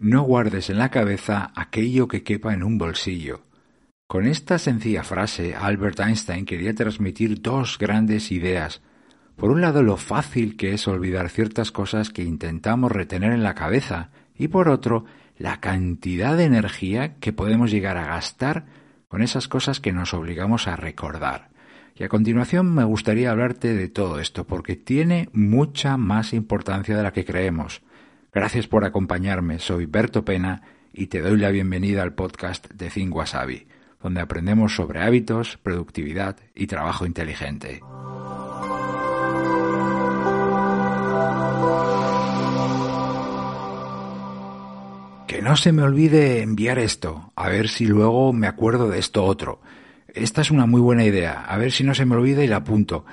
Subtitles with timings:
[0.00, 3.42] no guardes en la cabeza aquello que quepa en un bolsillo.
[4.06, 8.80] Con esta sencilla frase, Albert Einstein quería transmitir dos grandes ideas.
[9.36, 13.54] Por un lado, lo fácil que es olvidar ciertas cosas que intentamos retener en la
[13.54, 15.04] cabeza, y por otro,
[15.36, 18.64] la cantidad de energía que podemos llegar a gastar
[19.06, 21.50] con esas cosas que nos obligamos a recordar.
[21.94, 27.02] Y a continuación me gustaría hablarte de todo esto, porque tiene mucha más importancia de
[27.02, 27.82] la que creemos.
[28.32, 30.62] Gracias por acompañarme, soy Berto Pena
[30.92, 33.66] y te doy la bienvenida al podcast de Think Wasabi,
[34.00, 37.80] donde aprendemos sobre hábitos, productividad y trabajo inteligente.
[45.26, 49.24] Que no se me olvide enviar esto, a ver si luego me acuerdo de esto
[49.24, 49.60] otro.
[50.06, 52.58] Esta es una muy buena idea, a ver si no se me olvida y la
[52.58, 53.04] apunto.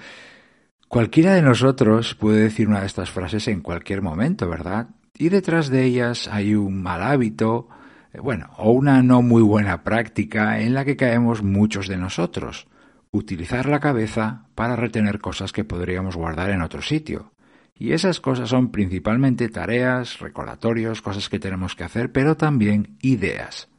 [0.87, 4.89] Cualquiera de nosotros puede decir una de estas frases en cualquier momento, ¿verdad?
[5.19, 7.67] Y detrás de ellas hay un mal hábito,
[8.13, 12.67] eh, bueno, o una no muy buena práctica en la que caemos muchos de nosotros.
[13.09, 17.31] Utilizar la cabeza para retener cosas que podríamos guardar en otro sitio.
[17.73, 23.69] Y esas cosas son principalmente tareas, recordatorios, cosas que tenemos que hacer, pero también ideas.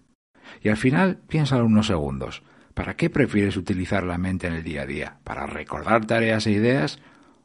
[0.60, 2.42] Y al final, piénsalo unos segundos.
[2.74, 5.18] ¿Para qué prefieres utilizar la mente en el día a día?
[5.22, 6.98] ¿Para recordar tareas e ideas?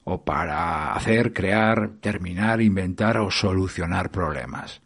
[0.04, 4.82] ¿O para hacer, crear, terminar, inventar o solucionar problemas?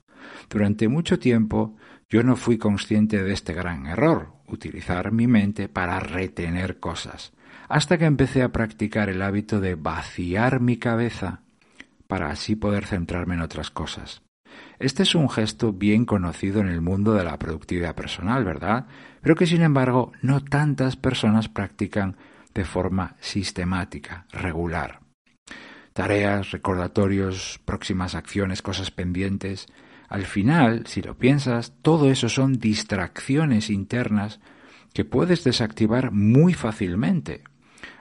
[0.49, 1.75] Durante mucho tiempo
[2.09, 7.33] yo no fui consciente de este gran error, utilizar mi mente para retener cosas,
[7.67, 11.41] hasta que empecé a practicar el hábito de vaciar mi cabeza
[12.07, 14.21] para así poder centrarme en otras cosas.
[14.79, 18.85] Este es un gesto bien conocido en el mundo de la productividad personal, ¿verdad?
[19.21, 22.15] Pero que sin embargo no tantas personas practican
[22.53, 25.06] de forma sistemática, regular.
[25.97, 29.65] Tareas, recordatorios, próximas acciones, cosas pendientes.
[30.09, 34.39] Al final, si lo piensas, todo eso son distracciones internas
[34.93, 37.41] que puedes desactivar muy fácilmente.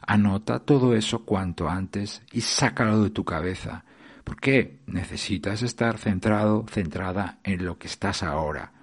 [0.06, 3.86] Anota todo eso cuanto antes y sácalo de tu cabeza
[4.24, 8.74] porque necesitas estar centrado, centrada en lo que estás ahora.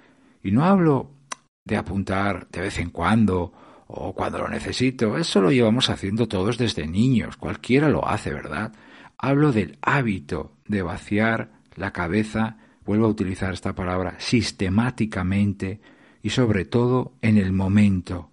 [0.41, 1.11] Y no hablo
[1.63, 3.53] de apuntar de vez en cuando
[3.85, 5.19] o cuando lo necesito.
[5.19, 7.37] Eso lo llevamos haciendo todos desde niños.
[7.37, 8.73] Cualquiera lo hace, ¿verdad?
[9.17, 15.81] Hablo del hábito de vaciar la cabeza, vuelvo a utilizar esta palabra, sistemáticamente
[16.21, 18.31] y sobre todo en el momento,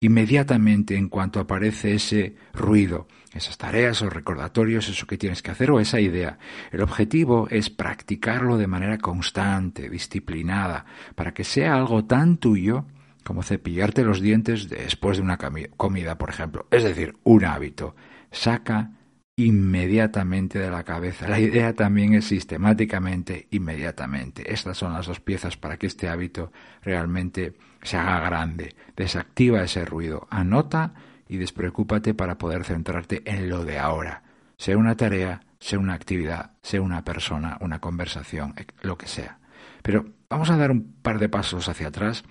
[0.00, 5.70] inmediatamente en cuanto aparece ese ruido, esas tareas o recordatorios, eso que tienes que hacer
[5.70, 6.38] o esa idea.
[6.70, 12.86] El objetivo es practicarlo de manera constante, disciplinada, para que sea algo tan tuyo
[13.24, 16.66] como cepillarte los dientes después de una comida, por ejemplo.
[16.70, 17.96] Es decir, un hábito.
[18.30, 18.92] Saca
[19.36, 21.28] inmediatamente de la cabeza.
[21.28, 24.52] La idea también es sistemáticamente, inmediatamente.
[24.52, 26.52] Estas son las dos piezas para que este hábito
[26.82, 28.74] realmente se haga grande.
[28.96, 30.94] Desactiva ese ruido, anota
[31.28, 34.22] y despreocúpate para poder centrarte en lo de ahora.
[34.56, 39.38] Sea una tarea, sea una actividad, sea una persona, una conversación, lo que sea.
[39.82, 42.24] Pero vamos a dar un par de pasos hacia atrás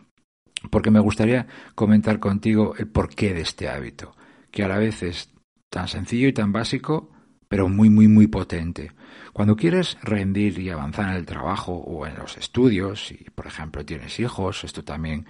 [0.70, 4.16] porque me gustaría comentar contigo el porqué de este hábito,
[4.50, 5.33] que a la vez es
[5.74, 7.10] tan sencillo y tan básico,
[7.48, 8.92] pero muy, muy, muy potente.
[9.34, 13.84] Cuando quieres rendir y avanzar en el trabajo o en los estudios, si por ejemplo
[13.84, 15.26] tienes hijos, esto también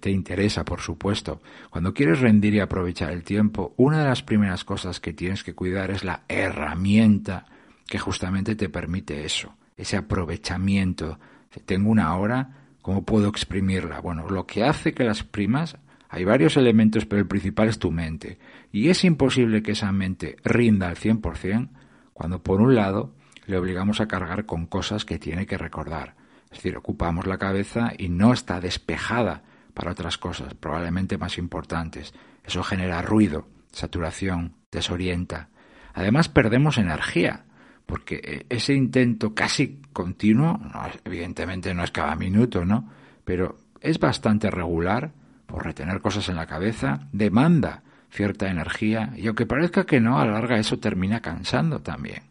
[0.00, 1.42] te interesa, por supuesto.
[1.68, 5.54] Cuando quieres rendir y aprovechar el tiempo, una de las primeras cosas que tienes que
[5.54, 7.44] cuidar es la herramienta
[7.86, 11.18] que justamente te permite eso, ese aprovechamiento.
[11.66, 14.00] Tengo una hora, ¿cómo puedo exprimirla?
[14.00, 15.76] Bueno, lo que hace que las primas
[16.08, 18.38] hay varios elementos, pero el principal es tu mente.
[18.72, 21.68] Y es imposible que esa mente rinda al 100%
[22.12, 23.14] cuando, por un lado,
[23.46, 26.14] le obligamos a cargar con cosas que tiene que recordar.
[26.44, 29.42] Es decir, ocupamos la cabeza y no está despejada
[29.74, 32.14] para otras cosas, probablemente más importantes.
[32.44, 35.50] Eso genera ruido, saturación, desorienta.
[35.92, 37.44] Además, perdemos energía,
[37.84, 40.60] porque eh, ese intento casi continuo,
[41.04, 42.90] evidentemente no es cada minuto, ¿no?
[43.24, 45.12] Pero es bastante regular
[45.46, 50.24] por retener cosas en la cabeza, demanda cierta energía y aunque parezca que no, a
[50.24, 52.22] la larga eso termina cansando también.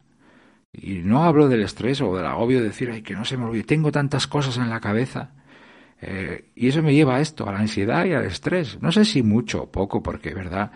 [0.73, 3.45] Y no hablo del estrés o del agobio de decir, ay, que no se me
[3.45, 5.31] olvide, tengo tantas cosas en la cabeza.
[6.01, 8.81] Eh, y eso me lleva a esto, a la ansiedad y al estrés.
[8.81, 10.71] No sé si mucho o poco, porque, ¿verdad?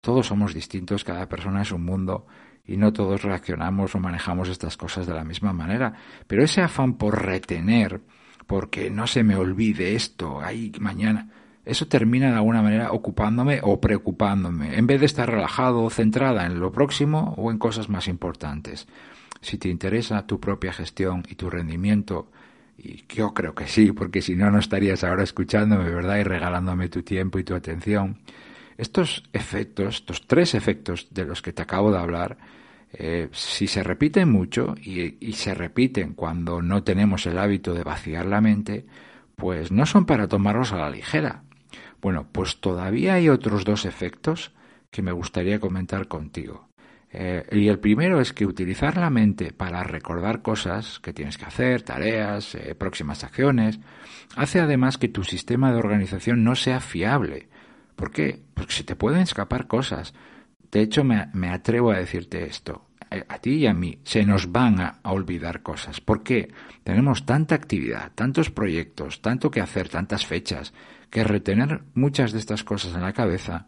[0.00, 2.26] Todos somos distintos, cada persona es un mundo
[2.64, 5.92] y no todos reaccionamos o manejamos estas cosas de la misma manera.
[6.26, 8.00] Pero ese afán por retener,
[8.46, 11.28] porque no se me olvide esto, ay, mañana,
[11.64, 16.46] eso termina de alguna manera ocupándome o preocupándome, en vez de estar relajado o centrada
[16.46, 18.86] en lo próximo o en cosas más importantes.
[19.40, 22.28] Si te interesa tu propia gestión y tu rendimiento
[22.78, 26.18] y yo creo que sí, porque si no, no estarías ahora escuchándome, ¿verdad?
[26.18, 28.18] Y regalándome tu tiempo y tu atención.
[28.76, 32.38] Estos efectos, estos tres efectos de los que te acabo de hablar,
[32.92, 38.26] eh, si se repiten mucho y, se repiten cuando no tenemos el hábito de vaciar
[38.26, 38.84] la mente,
[39.36, 41.44] pues no son para tomarlos a la ligera.
[42.02, 44.52] Bueno, pues todavía hay otros dos efectos
[44.90, 46.68] que me gustaría comentar contigo.
[47.12, 51.44] Eh, y el primero es que utilizar la mente para recordar cosas que tienes que
[51.44, 53.78] hacer, tareas, eh, próximas acciones,
[54.34, 57.48] hace además que tu sistema de organización no sea fiable.
[57.94, 58.42] ¿Por qué?
[58.54, 60.12] Porque se te pueden escapar cosas.
[60.72, 62.86] De hecho, me, atrevo a decirte esto.
[63.28, 66.00] A ti y a mí se nos van a, olvidar cosas.
[66.00, 66.52] ¿Por qué?
[66.82, 70.72] Tenemos tanta actividad, tantos proyectos, tanto que hacer, tantas fechas,
[71.10, 73.66] que retener muchas de estas cosas en la cabeza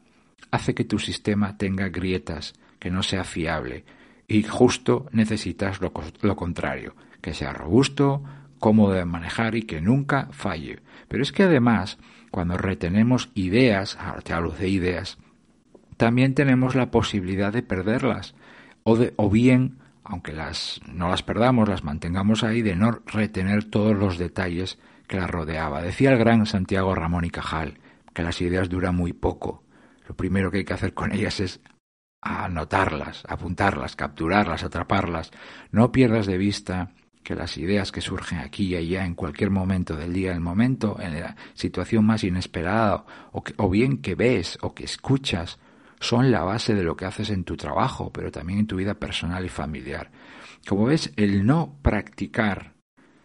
[0.51, 3.85] hace que tu sistema tenga grietas, que no sea fiable.
[4.27, 8.23] Y justo necesitas lo, contrario, que sea robusto,
[8.59, 10.81] cómodo de manejar y que nunca falle.
[11.09, 11.99] Pero es que además,
[12.31, 15.19] cuando retenemos ideas, ahora te hablo de ideas,
[15.97, 18.35] también tenemos la posibilidad de perderlas
[18.85, 24.19] o, bien, aunque las, no las perdamos, las mantengamos ahí, de no retener todos los
[24.19, 24.79] detalles
[25.09, 25.83] que las rodeaba.
[25.83, 27.79] Decía el gran Santiago Ramón y Cajal
[28.13, 29.65] que las ideas duran muy poco.
[30.07, 31.61] Lo primero que hay que hacer con ellas es
[32.21, 35.31] anotarlas, apuntarlas, capturarlas, atraparlas.
[35.73, 36.93] No pierdas de vista
[37.23, 40.99] que las ideas que surgen aquí y allá en cualquier momento del día, el momento,
[41.01, 45.59] en la situación más inesperada, o bien que ves o que escuchas,
[46.05, 48.95] son la base de lo que haces en tu trabajo, pero también en tu vida
[48.95, 50.11] personal y familiar.
[50.69, 52.75] Como ves, el no practicar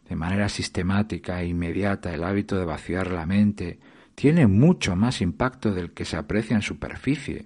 [0.08, 3.80] de manera sistemática e inmediata el hábito de vaciar la mente
[4.16, 7.46] tiene mucho más impacto del que se aprecia en superficie.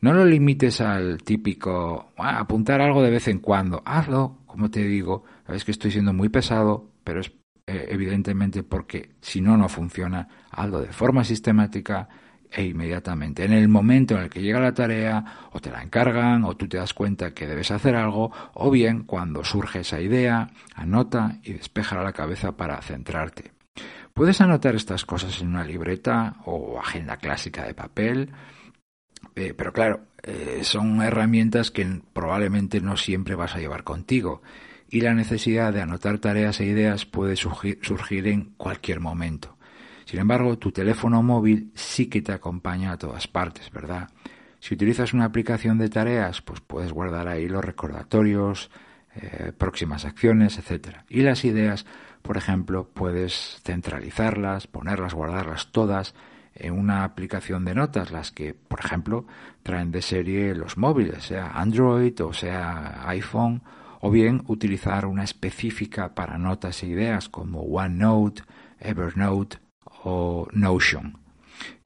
[0.00, 3.82] No lo limites al típico apuntar algo de vez en cuando.
[3.84, 5.24] Hazlo, como te digo.
[5.46, 7.30] Sabes que estoy siendo muy pesado, pero es
[7.66, 10.26] eh, evidentemente porque si no, no funciona.
[10.50, 12.08] Hazlo de forma sistemática
[12.52, 13.44] e inmediatamente.
[13.44, 16.68] En el momento en el que llega la tarea, o te la encargan, o tú
[16.68, 21.52] te das cuenta que debes hacer algo, o bien cuando surge esa idea, anota y
[21.52, 23.52] despeja la cabeza para centrarte.
[24.12, 28.30] Puedes anotar estas cosas en una libreta o agenda clásica de papel,
[29.36, 34.42] eh, pero claro, eh, son herramientas que probablemente no siempre vas a llevar contigo
[34.90, 39.56] y la necesidad de anotar tareas e ideas puede surgir en cualquier momento.
[40.10, 44.10] Sin embargo, tu teléfono móvil sí que te acompaña a todas partes, ¿verdad?
[44.58, 48.72] Si utilizas una aplicación de tareas, pues puedes guardar ahí los recordatorios,
[49.14, 50.96] eh, próximas acciones, etc.
[51.08, 51.86] Y las ideas,
[52.22, 56.16] por ejemplo, puedes centralizarlas, ponerlas, guardarlas todas
[56.56, 59.28] en una aplicación de notas, las que, por ejemplo,
[59.62, 63.62] traen de serie los móviles, sea Android o sea iPhone,
[64.00, 68.42] o bien utilizar una específica para notas e ideas como OneNote,
[68.80, 69.69] Evernote
[70.04, 71.18] o Notion.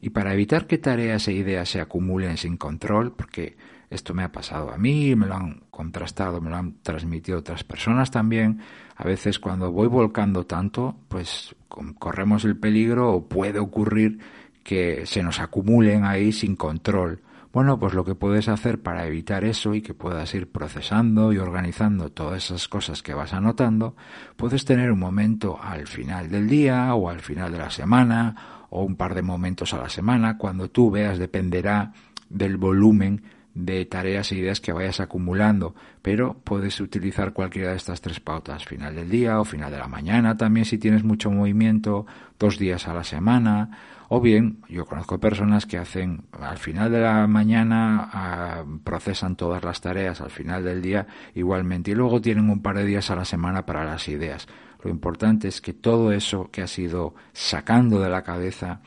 [0.01, 3.57] Y para evitar que tareas e ideas se acumulen sin control, porque
[3.91, 7.65] esto me ha pasado a mí, me lo han contrastado, me lo han transmitido otras
[7.65, 8.61] personas también,
[8.97, 11.55] a veces cuando voy volcando tanto, pues
[11.99, 14.19] corremos el peligro o puede ocurrir
[14.63, 17.21] que se nos acumulen ahí sin control.
[17.55, 21.39] Bueno, pues lo que puedes hacer para evitar eso y que puedas ir procesando y
[21.39, 23.95] organizando todas esas cosas que vas anotando,
[24.37, 28.83] puedes tener un momento al final del día o al final de la semana o
[28.83, 31.93] un par de momentos a la semana, cuando tú veas, dependerá
[32.29, 33.23] del volumen
[33.55, 38.65] de tareas e ideas que vayas acumulando, pero puedes utilizar cualquiera de estas tres pautas,
[38.65, 42.07] final del día o final de la mañana también si tienes mucho movimiento,
[42.39, 43.71] dos días a la semana,
[44.09, 49.63] o bien yo conozco personas que hacen al final de la mañana, ah, procesan todas
[49.65, 53.17] las tareas al final del día igualmente y luego tienen un par de días a
[53.17, 54.47] la semana para las ideas.
[54.83, 58.83] Lo importante es que todo eso que has ido sacando de la cabeza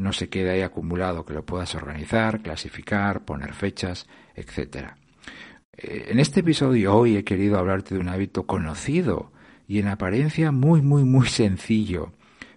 [0.00, 4.94] no se quede ahí acumulado, que lo puedas organizar, clasificar, poner fechas, etc.
[5.72, 9.30] Eh, en este episodio hoy he querido hablarte de un hábito conocido
[9.68, 12.12] y en apariencia muy, muy, muy sencillo,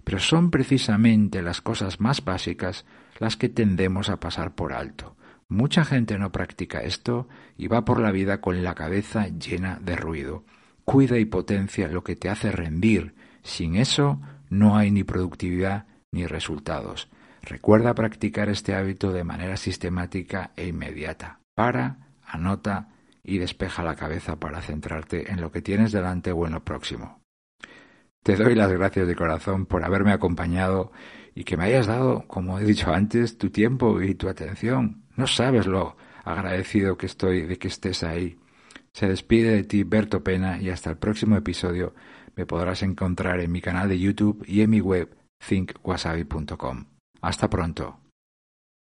[0.05, 2.85] pero son precisamente las cosas más básicas
[3.19, 5.15] las que tendemos a pasar por alto.
[5.50, 9.97] Mucha gente no practica esto y va por la vida con la cabeza llena de
[9.97, 10.45] ruido.
[10.85, 13.13] Cuida y potencia lo que te hace rendir.
[13.43, 17.09] Sin eso no hay ni productividad ni resultados.
[17.43, 21.39] Recuerda practicar este hábito de manera sistemática e inmediata.
[21.55, 22.89] Para, anota
[23.21, 27.19] y despeja la cabeza para centrarte en lo que tienes delante o en lo próximo.
[28.23, 30.93] Te doy las gracias de corazón por haberme acompañado
[31.35, 35.03] y que me hayas dado, como he dicho antes, tu tiempo y tu atención.
[35.17, 38.39] No sabes lo agradecido que estoy de que estés ahí.
[38.93, 41.93] Se despide de ti Berto Pena y hasta el próximo episodio
[42.38, 45.13] me podrás encontrar en mi canal de YouTube y en mi web
[45.45, 46.92] thinkwasabi.com.
[47.24, 48.02] Hasta pronto.